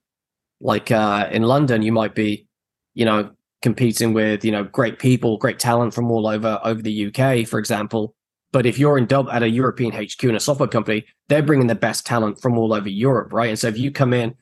[0.62, 2.48] like uh in London, you might be,
[2.96, 7.08] you know, competing with, you know, great people, great talent from all over over the
[7.08, 8.16] UK, for example.
[8.56, 11.68] But if you're in dub at a European HQ in a software company, they're bringing
[11.68, 13.50] the best talent from all over Europe, right?
[13.50, 14.34] And so if you come in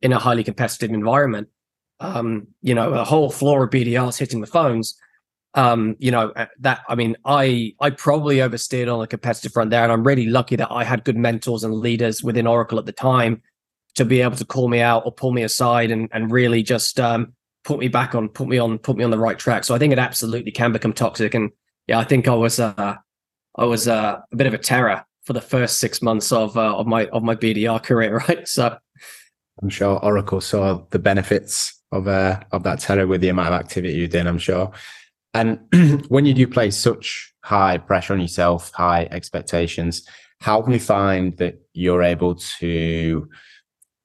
[0.00, 1.48] in a highly competitive environment,
[1.98, 4.96] um, you know, a whole floor of BDRs hitting the phones,
[5.54, 9.70] um, you know, uh, that I mean, I I probably oversteered on the competitive front
[9.70, 12.86] there, and I'm really lucky that I had good mentors and leaders within Oracle at
[12.86, 13.42] the time
[13.96, 17.00] to be able to call me out or pull me aside and and really just
[17.00, 17.32] um,
[17.64, 19.64] put me back on, put me on, put me on the right track.
[19.64, 21.50] So I think it absolutely can become toxic, and
[21.88, 22.98] yeah, I think I was uh,
[23.56, 26.76] I was uh, a bit of a terror for the first six months of uh,
[26.76, 28.46] of my of my BDR career, right?
[28.46, 28.76] So
[29.62, 33.60] I'm sure Oracle saw the benefits of uh, of that terror with the amount of
[33.60, 34.26] activity you did.
[34.26, 34.70] I'm sure.
[35.34, 35.60] And
[36.08, 40.06] when you do place such high pressure on yourself, high expectations,
[40.40, 43.28] how can you find that you're able to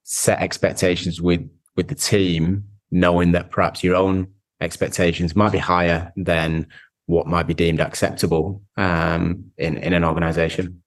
[0.04, 4.28] set expectations with with the team, knowing that perhaps your own
[4.60, 6.68] expectations might be higher than
[7.12, 10.82] what might be deemed acceptable um, in in an organization?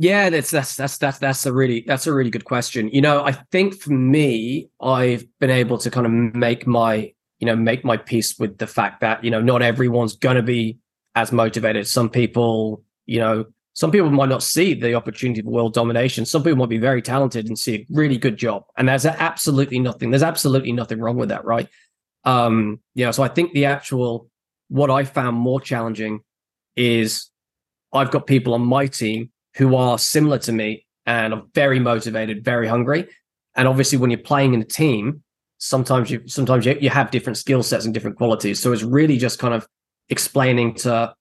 [0.00, 2.88] Yeah, that's that's that's that's that's a really that's a really good question.
[2.88, 7.46] You know, I think for me, I've been able to kind of make my you
[7.46, 10.78] know make my peace with the fact that you know not everyone's going to be
[11.14, 11.86] as motivated.
[11.86, 16.24] Some people, you know, some people might not see the opportunity for world domination.
[16.24, 19.78] Some people might be very talented and see a really good job, and there's absolutely
[19.78, 20.10] nothing.
[20.10, 21.68] There's absolutely nothing wrong with that, right?
[22.24, 24.29] Um, you know, so I think the actual
[24.70, 26.20] what I found more challenging
[26.76, 27.28] is
[27.92, 32.44] I've got people on my team who are similar to me and are very motivated,
[32.44, 33.08] very hungry.
[33.56, 35.22] And obviously, when you're playing in a team,
[35.58, 38.60] sometimes you sometimes you, you have different skill sets and different qualities.
[38.60, 39.66] So it's really just kind of
[40.08, 41.14] explaining to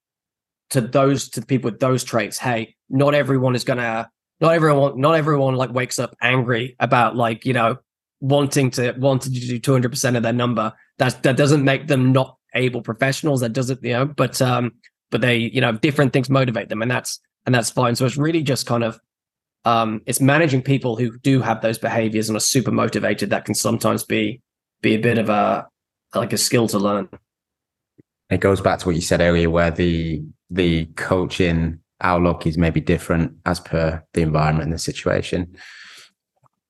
[0.69, 4.09] to those to people with those traits, hey, not everyone is gonna
[4.39, 7.77] not everyone not everyone like wakes up angry about like, you know,
[8.21, 10.71] wanting to wanting to do 200 percent of their number.
[10.99, 13.41] That that doesn't make them not able professionals.
[13.41, 14.71] That doesn't, you know, but um,
[15.11, 17.95] but they, you know, different things motivate them, and that's and that's fine.
[17.95, 18.99] So it's really just kind of
[19.65, 23.29] um, it's managing people who do have those behaviors and are super motivated.
[23.29, 24.41] That can sometimes be
[24.81, 25.67] be a bit of a
[26.15, 27.09] like a skill to learn.
[28.29, 32.79] It goes back to what you said earlier, where the the coaching outlook is maybe
[32.79, 35.55] different as per the environment and the situation.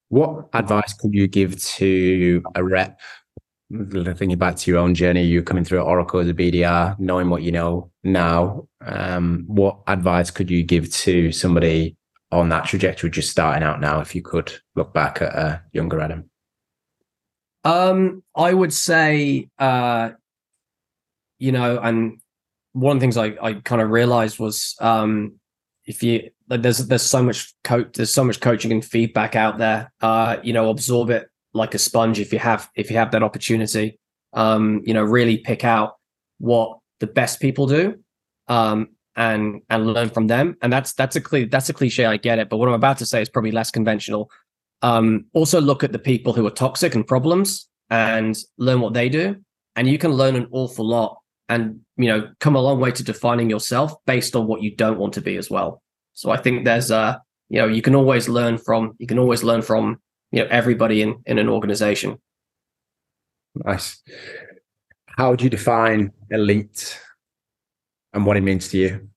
[0.09, 2.99] What advice could you give to a rep
[3.71, 7.43] thinking back to your own journey, you're coming through Oracle as a BDR, knowing what
[7.43, 8.67] you know now.
[8.81, 11.95] Um, what advice could you give to somebody
[12.31, 15.99] on that trajectory, just starting out now, if you could look back at a younger
[15.99, 16.29] Adam?
[17.63, 20.11] Um, I would say, uh,
[21.37, 22.19] you know, and
[22.73, 25.39] one of the things I, I kind of realized was, um,
[25.85, 29.57] if you like, there's there's so much coach, there's so much coaching and feedback out
[29.57, 29.91] there.
[30.01, 33.23] Uh, you know, absorb it like a sponge if you have if you have that
[33.23, 33.99] opportunity.
[34.33, 35.95] Um, you know, really pick out
[36.37, 37.95] what the best people do,
[38.47, 40.55] um, and and learn from them.
[40.61, 42.05] And that's that's a cli- that's a cliche.
[42.05, 44.29] I get it, but what I'm about to say is probably less conventional.
[44.81, 49.09] Um, also, look at the people who are toxic and problems, and learn what they
[49.09, 49.37] do.
[49.75, 53.03] And you can learn an awful lot, and you know, come a long way to
[53.03, 55.81] defining yourself based on what you don't want to be as well.
[56.13, 59.43] So I think there's a you know you can always learn from you can always
[59.43, 59.99] learn from
[60.31, 62.19] you know everybody in in an organization.
[63.55, 64.01] Nice.
[65.17, 66.99] How would you define elite
[68.13, 69.09] and what it means to you?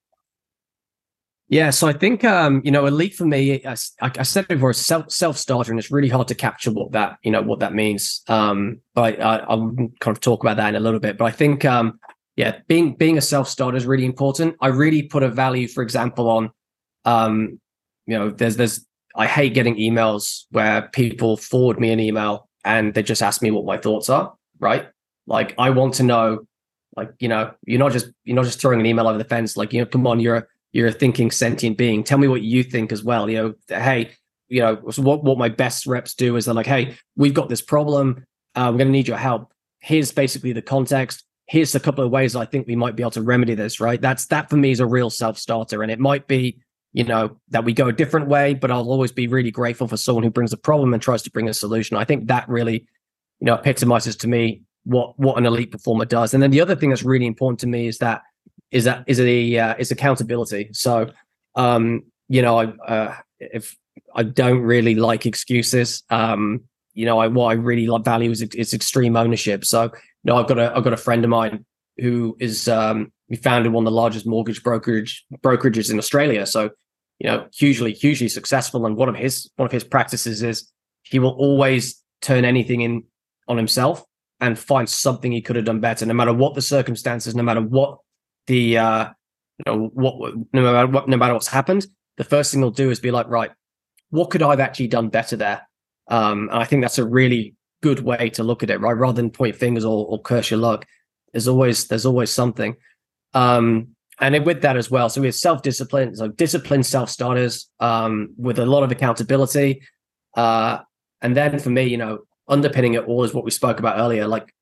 [1.49, 4.73] Yeah so i think um you know elite for me i, I said it before
[4.73, 7.75] self self starter and it's really hard to capture what that you know what that
[7.75, 8.23] means.
[8.27, 9.71] Um but I, i'll
[10.01, 11.19] kind of talk about that in a little bit.
[11.19, 12.01] But i think um
[12.37, 14.57] yeah being being a self starter is really important.
[14.63, 16.51] I really put a value for example on
[17.05, 17.61] um
[18.07, 22.95] you know there's there's I hate getting emails where people forward me an email and
[22.95, 24.89] they just ask me what my thoughts are, right?
[25.27, 26.47] Like I want to know,
[26.97, 29.57] like, you know, you're not just you're not just throwing an email over the fence,
[29.57, 32.03] like, you know, come on, you're a you're a thinking sentient being.
[32.03, 33.29] Tell me what you think as well.
[33.29, 34.13] You know, hey,
[34.49, 37.63] you know, what what my best reps do is they're like, hey, we've got this
[37.63, 38.25] problem.
[38.55, 39.53] Uh, we're gonna need your help.
[39.81, 41.25] Here's basically the context.
[41.47, 44.01] Here's a couple of ways I think we might be able to remedy this, right?
[44.01, 45.83] That's that for me is a real self-starter.
[45.83, 46.59] And it might be
[46.93, 49.97] you know, that we go a different way, but I'll always be really grateful for
[49.97, 51.97] someone who brings a problem and tries to bring a solution.
[51.97, 52.87] I think that really,
[53.41, 56.35] you know, epitomizes to me what what an elite performer does.
[56.35, 58.23] And then the other thing that's really important to me is that
[58.71, 60.71] is that is a uh, is accountability.
[60.73, 61.11] So,
[61.55, 63.77] um, you know, I uh, if
[64.15, 66.63] I don't really like excuses, um,
[66.95, 69.65] you know, I what I really value is is extreme ownership.
[69.65, 69.91] So, you
[70.25, 71.65] know, I've got a I've got a friend of mine
[71.99, 76.47] who is um, founded one of the largest mortgage brokerage brokerages in Australia.
[76.47, 76.71] So,
[77.23, 78.85] you know, hugely, hugely successful.
[78.85, 80.71] And one of his one of his practices is
[81.05, 83.05] he will always turn anything in
[83.47, 84.05] on himself
[84.41, 87.61] and find something he could have done better, no matter what the circumstances, no matter
[87.61, 87.99] what
[88.49, 89.09] the uh,
[89.59, 91.87] you know what no matter what no matter what's happened.
[92.17, 93.53] The first thing he'll do is be like, right,
[94.11, 95.67] what could I've actually done better there?
[96.09, 98.93] Um, and I think that's a really good way to look at it, right?
[98.93, 100.87] Rather than point fingers or, or curse your luck,
[101.33, 102.75] there's always there's always something.
[103.33, 107.69] Um, and with that as well, so we have self discipline, so disciplined self starters
[107.81, 109.83] um, with a lot of accountability.
[110.37, 110.79] Uh,
[111.21, 114.27] and then for me, you know, underpinning it all is what we spoke about earlier.
[114.27, 114.55] Like,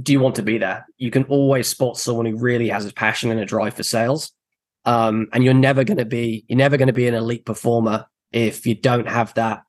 [0.00, 0.86] do you want to be there?
[0.96, 4.32] You can always spot someone who really has a passion and a drive for sales.
[4.84, 8.06] Um, and you're never going to be, you're never going to be an elite performer
[8.32, 9.62] if you don't have that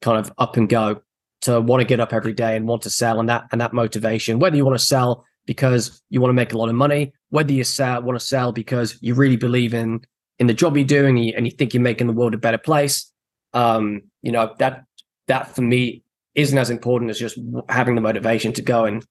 [0.00, 1.02] kind of up and go
[1.42, 3.72] to want to get up every day and want to sell and that and that
[3.72, 7.12] motivation whether you want to sell because you want to make a lot of money
[7.30, 10.00] whether you sell, want to sell because you really believe in
[10.38, 12.38] in the job you're doing and you, and you think you're making the world a
[12.38, 13.10] better place
[13.52, 14.84] um you know that
[15.28, 16.02] that for me
[16.34, 19.06] isn't as important as just having the motivation to go and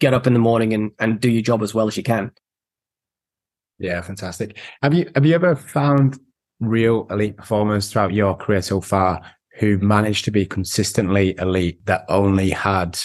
[0.00, 2.30] get up in the morning and and do your job as well as you can
[3.78, 6.18] yeah fantastic have you have you ever found
[6.60, 9.20] real elite performers throughout your career so far
[9.58, 12.98] who managed to be consistently elite that only had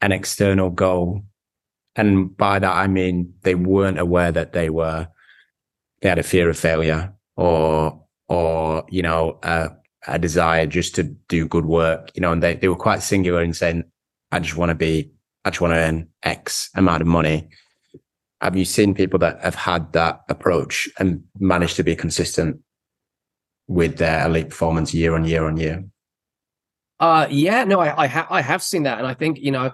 [0.00, 1.22] an external goal.
[1.96, 5.08] And by that, I mean they weren't aware that they were,
[6.00, 9.70] they had a fear of failure or, or, you know, a,
[10.06, 13.42] a desire just to do good work, you know, and they, they were quite singular
[13.42, 13.84] in saying,
[14.32, 15.10] I just want to be,
[15.44, 17.48] I just want to earn X amount of money.
[18.40, 22.60] Have you seen people that have had that approach and managed to be consistent
[23.66, 25.84] with their elite performance year on year on year?
[26.98, 29.72] Uh, yeah, no, I I, ha- I have seen that, and I think you know,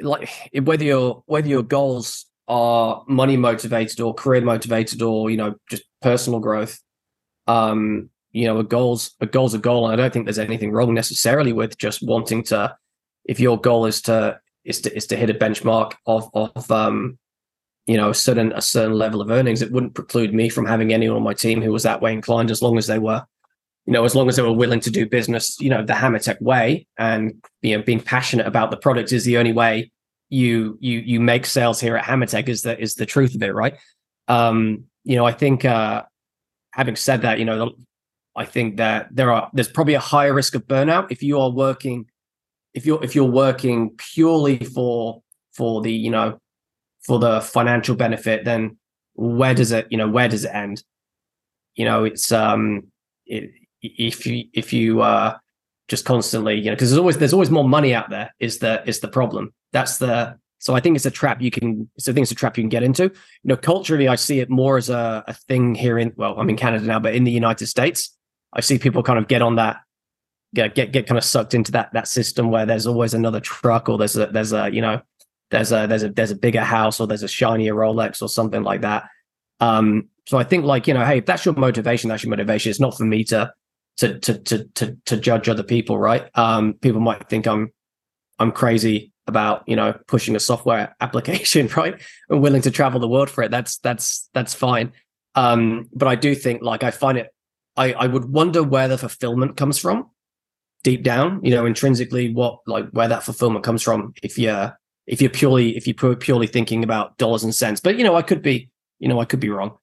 [0.00, 0.28] like
[0.62, 5.82] whether your whether your goals are money motivated or career motivated or you know just
[6.02, 6.80] personal growth,
[7.46, 10.72] um, you know, a goal's a goal's a goal, and I don't think there's anything
[10.72, 12.76] wrong necessarily with just wanting to.
[13.24, 17.18] If your goal is to is to is to hit a benchmark of of um
[17.86, 20.92] you know a certain a certain level of earnings it wouldn't preclude me from having
[20.92, 23.24] anyone on my team who was that way inclined as long as they were
[23.86, 26.40] you know as long as they were willing to do business you know the HammerTech
[26.40, 29.90] way and you know being passionate about the product is the only way
[30.28, 33.54] you you you make sales here at HammerTech is the is the truth of it
[33.54, 33.76] right
[34.28, 36.02] um you know i think uh
[36.72, 37.72] having said that you know
[38.34, 41.50] i think that there are there's probably a higher risk of burnout if you are
[41.50, 42.06] working
[42.74, 45.22] if you're if you're working purely for
[45.54, 46.38] for the you know
[47.06, 48.76] for the financial benefit, then
[49.14, 50.82] where does it, you know, where does it end?
[51.76, 52.88] You know, it's um,
[53.26, 53.50] it,
[53.96, 55.36] if you if you uh
[55.88, 58.34] just constantly, you know, because there's always there's always more money out there.
[58.40, 59.52] Is the is the problem?
[59.72, 61.88] That's the so I think it's a trap you can.
[61.98, 63.04] So I think it's a trap you can get into.
[63.04, 63.12] You
[63.44, 66.56] know, culturally, I see it more as a, a thing here in well, I'm in
[66.56, 68.16] Canada now, but in the United States,
[68.52, 69.78] I see people kind of get on that,
[70.54, 73.88] get get get kind of sucked into that that system where there's always another truck
[73.88, 75.00] or there's a there's a you know
[75.50, 78.62] there's a there's a there's a bigger house or there's a shinier Rolex or something
[78.62, 79.04] like that.
[79.60, 82.70] Um, so I think like you know, hey, if that's your motivation, that's your motivation.
[82.70, 83.52] It's not for me to
[83.98, 86.28] to to to to, to judge other people, right?
[86.34, 87.72] Um, people might think I'm
[88.38, 92.00] I'm crazy about you know pushing a software application, right?
[92.30, 93.50] I'm willing to travel the world for it.
[93.50, 94.92] That's that's that's fine.
[95.34, 97.28] Um, but I do think like I find it.
[97.76, 100.10] I I would wonder where the fulfillment comes from
[100.86, 101.40] deep down.
[101.42, 104.14] You know, intrinsically, what like where that fulfillment comes from.
[104.22, 107.80] If you're if you're purely if you're purely thinking about dollars and cents.
[107.80, 109.76] But you know, I could be, you know, I could be wrong.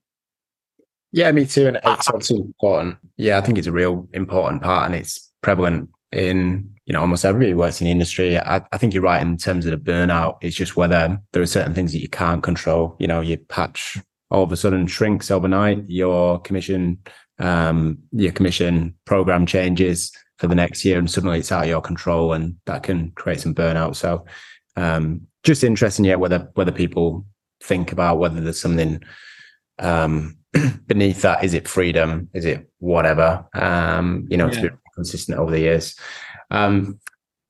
[1.13, 1.67] Yeah, me too.
[1.67, 2.97] And it's also important.
[3.17, 7.23] Yeah, I think it's a real important part and it's prevalent in, you know, almost
[7.23, 8.37] everybody who works in the industry.
[8.39, 10.37] I, I think you're right in terms of the burnout.
[10.41, 12.95] It's just whether there are certain things that you can't control.
[12.99, 13.97] You know, your patch
[14.31, 16.97] all of a sudden shrinks overnight, your commission,
[17.37, 21.81] um, your commission program changes for the next year and suddenly it's out of your
[21.81, 23.95] control and that can create some burnout.
[23.95, 24.25] So
[24.75, 27.23] um, just interesting, yeah, whether whether people
[27.61, 29.03] think about whether there's something
[29.77, 30.37] um,
[30.87, 31.43] beneath that.
[31.43, 32.29] Is it freedom?
[32.33, 33.45] Is it whatever?
[33.53, 34.61] Um, you know, yeah.
[34.61, 35.95] to be consistent over the years.
[36.51, 36.99] Um,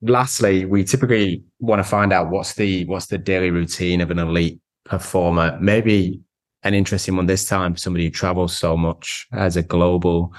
[0.02, 4.20] lastly, we typically want to find out what's the what's the daily routine of an
[4.20, 5.58] elite performer.
[5.62, 6.22] Maybe
[6.63, 7.76] an interesting one this time.
[7.76, 10.34] Somebody who travels so much as a global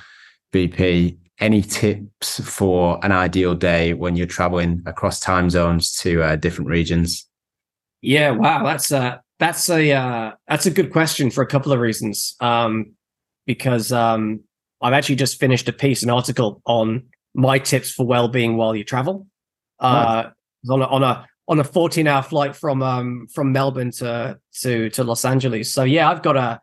[0.52, 6.36] VP any tips for an ideal day when you're traveling across time zones to uh,
[6.36, 7.26] different regions?
[8.02, 11.80] Yeah, wow, that's a that's a uh, that's a good question for a couple of
[11.80, 12.36] reasons.
[12.40, 12.92] Um,
[13.46, 14.40] because um,
[14.80, 18.84] I've actually just finished a piece, an article on my tips for well-being while you
[18.84, 19.26] travel.
[19.80, 20.30] Uh,
[20.70, 24.88] on a on a on a 14 hour flight from um from Melbourne to to
[24.90, 25.72] to Los Angeles.
[25.72, 26.60] So yeah, I've got a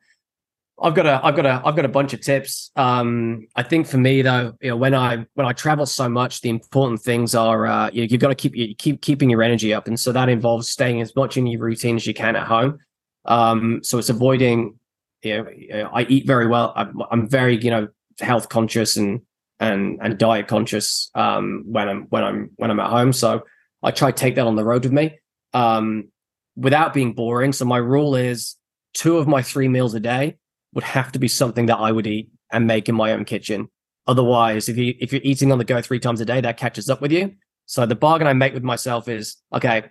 [0.81, 2.71] I've got a I've got a I've got a bunch of tips.
[2.75, 6.41] Um, I think for me though, you know, when I when I travel so much,
[6.41, 9.73] the important things are uh, you, have got to keep you keep keeping your energy
[9.73, 12.47] up, and so that involves staying as much in your routine as you can at
[12.47, 12.79] home.
[13.25, 14.79] Um, so it's avoiding.
[15.21, 16.73] You know, I eat very well.
[16.75, 17.87] I'm, I'm very you know
[18.19, 19.21] health conscious and
[19.59, 23.13] and and diet conscious um, when I'm when I'm when I'm at home.
[23.13, 23.43] So
[23.83, 25.19] I try to take that on the road with me
[25.53, 26.07] um,
[26.55, 27.53] without being boring.
[27.53, 28.55] So my rule is
[28.95, 30.37] two of my three meals a day
[30.73, 33.69] would have to be something that I would eat and make in my own kitchen.
[34.07, 36.89] Otherwise, if you if you're eating on the go three times a day, that catches
[36.89, 37.35] up with you.
[37.65, 39.83] So the bargain I make with myself is okay,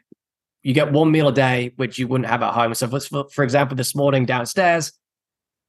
[0.63, 2.75] you get one meal a day, which you wouldn't have at home.
[2.75, 4.93] So for, for example, this morning downstairs,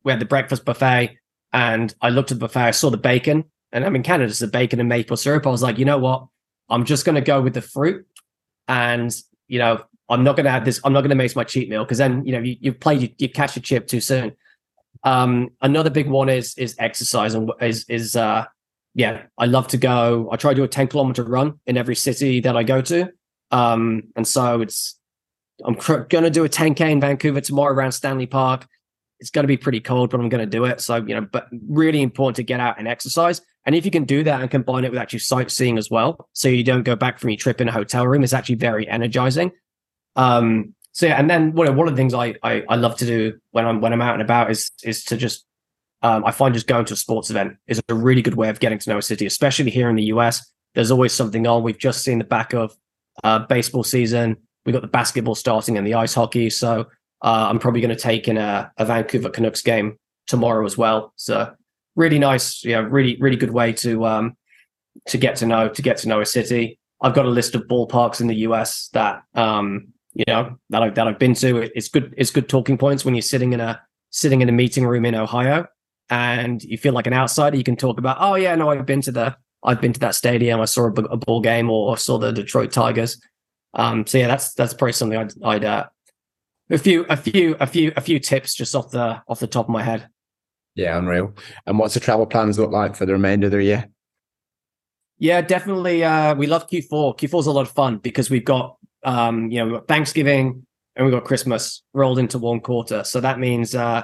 [0.03, 1.18] we had the breakfast buffet
[1.53, 4.39] and I looked at the buffet, I saw the bacon, and I'm in Canada, it's
[4.39, 5.45] the bacon and maple syrup.
[5.45, 6.28] I was like, you know what?
[6.70, 8.05] I'm just going to go with the fruit,
[8.68, 9.14] and
[9.47, 10.80] you know, I'm not going to have this.
[10.84, 12.95] I'm not going to make my cheat meal because then you know you, you play
[12.95, 14.32] you, you catch a chip too soon.
[15.04, 18.45] Um, another big one is is exercise and is is uh
[18.93, 20.30] yeah, I love to go.
[20.32, 23.10] I try to do a 10 kilometer run in every city that I go to.
[23.52, 24.99] Um, and so it's
[25.64, 28.68] I'm cr- going to do a 10k in Vancouver tomorrow around Stanley Park.
[29.20, 30.82] It's going to be pretty cold, but I'm going to do it.
[30.82, 33.41] So you know, but really important to get out and exercise.
[33.66, 36.47] And if you can do that and combine it with actually sightseeing as well, so
[36.47, 39.52] you don't go back from your trip in a hotel room, it's actually very energizing.
[40.16, 43.39] Um, so yeah, and then one of, the things I, I, I love to do
[43.52, 45.46] when I'm when I'm out and about is is to just
[46.02, 48.60] um, I find just going to a sports event is a really good way of
[48.60, 50.52] getting to know a city, especially here in the US.
[50.74, 51.64] There's always something on.
[51.64, 52.76] We've just seen the back of
[53.24, 54.38] uh, baseball season.
[54.66, 56.50] We've got the basketball starting and the ice hockey.
[56.50, 56.88] So
[57.22, 61.14] uh, I'm probably going to take in a, a, Vancouver Canucks game tomorrow as well.
[61.18, 61.54] So
[61.96, 64.38] really nice, yeah, really really good way to um,
[65.08, 66.80] to get to know to get to know a city.
[67.02, 70.95] I've got a list of ballparks in the US that um, you know that I've
[70.95, 71.70] that I've been to.
[71.76, 72.14] It's good.
[72.18, 75.16] It's good talking points when you're sitting in a sitting in a meeting room in
[75.16, 75.66] Ohio
[76.09, 77.57] and you feel like an outsider.
[77.57, 80.16] You can talk about, oh yeah, no, I've been to the I've been to that
[80.16, 80.59] stadium.
[80.59, 83.20] I saw a, a ball game or saw the Detroit Tigers.
[83.74, 85.86] Um, so yeah, that's that's probably something I'd, I'd uh,
[86.70, 89.66] a few a few a few a few tips just off the off the top
[89.66, 90.07] of my head.
[90.76, 91.34] Yeah, unreal.
[91.66, 93.89] And what's the travel plans look like for the remainder of the year?
[95.20, 96.03] Yeah, definitely.
[96.03, 97.18] Uh, we love Q4.
[97.18, 100.66] Q4 is a lot of fun because we've got um, you know, we've got Thanksgiving
[100.95, 103.04] and we've got Christmas rolled into one quarter.
[103.04, 104.04] So that means, uh,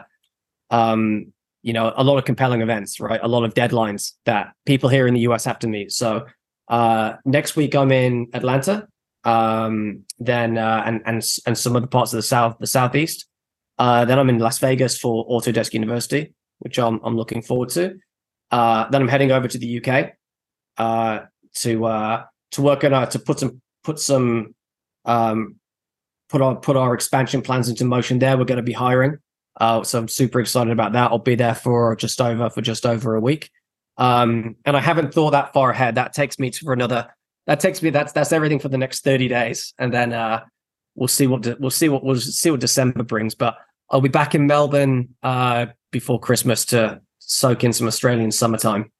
[0.69, 1.33] um,
[1.63, 3.19] you know, a lot of compelling events, right?
[3.21, 5.91] A lot of deadlines that people here in the US have to meet.
[5.91, 6.25] So
[6.67, 8.87] uh, next week I'm in Atlanta,
[9.23, 13.25] um, then uh, and and and some other parts of the south, the southeast.
[13.77, 17.97] Uh, then I'm in Las Vegas for Autodesk University, which I'm I'm looking forward to.
[18.51, 20.13] Uh, then I'm heading over to the UK
[20.77, 21.25] uh,
[21.55, 24.55] to uh, to work on uh, to put some put some
[25.07, 25.55] um,
[26.29, 28.37] put our put our expansion plans into motion there.
[28.37, 29.17] We're going to be hiring,
[29.59, 31.11] uh, so I'm super excited about that.
[31.11, 33.49] I'll be there for just over for just over a week,
[33.97, 35.95] um, and I haven't thought that far ahead.
[35.95, 37.07] That takes me to for another.
[37.47, 37.89] That takes me.
[37.89, 40.43] That's that's everything for the next 30 days, and then uh,
[40.95, 43.33] we'll see what de- we'll see what we'll see what December brings.
[43.33, 43.57] But
[43.89, 48.91] I'll be back in Melbourne uh, before Christmas to soak in some Australian summertime.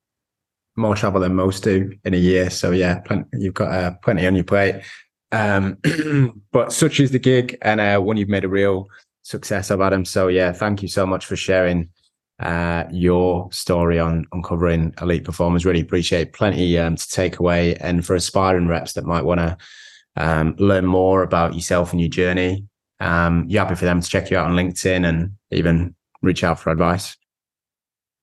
[0.77, 4.25] More travel than most do in a year, so yeah, plenty, you've got uh, plenty
[4.27, 4.75] on your plate.
[5.31, 5.77] Um,
[6.51, 8.87] but such is the gig, and uh, one you've made a real
[9.23, 10.05] success of, Adam.
[10.05, 11.89] So yeah, thank you so much for sharing
[12.39, 15.65] uh, your story on uncovering elite performers.
[15.65, 19.57] Really appreciate plenty um, to take away, and for aspiring reps that might want to
[20.17, 22.65] um, learn more about yourself and your journey.
[22.99, 26.59] Um, you're happy for them to check you out on LinkedIn and even reach out
[26.59, 27.15] for advice.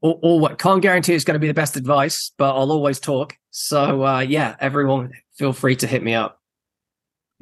[0.00, 3.00] Or, or what can't guarantee it's going to be the best advice, but I'll always
[3.00, 3.36] talk.
[3.50, 6.40] So uh, yeah, everyone feel free to hit me up.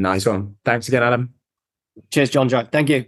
[0.02, 0.56] Nice one.
[0.64, 1.32] Thanks again, Adam.
[2.10, 2.66] Cheers, John Joe.
[2.70, 3.04] Thank you.